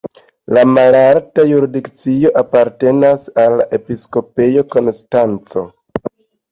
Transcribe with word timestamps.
La 0.57 0.61
malalta 0.69 1.45
jurisdikcio 1.49 2.31
apartenis 2.43 3.29
al 3.45 3.61
la 3.61 3.69
Episkopejo 3.81 4.69
Konstanco. 4.75 5.71